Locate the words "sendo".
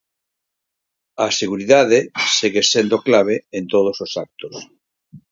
2.73-2.97